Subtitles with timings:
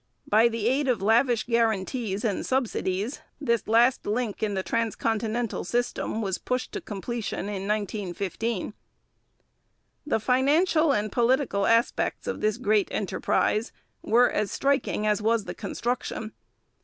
[0.25, 6.23] By the aid of lavish guarantees and subsidies this last link in the transcontinental system
[6.23, 8.73] was pushed to completion in 1915.
[10.07, 15.53] The financial and political aspects of this great enterprise were as striking as was the
[15.53, 16.33] construction.